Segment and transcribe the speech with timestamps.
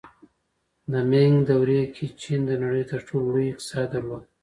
[0.91, 4.23] د مینګ دورې کې چین د نړۍ تر ټولو لوی اقتصاد درلود.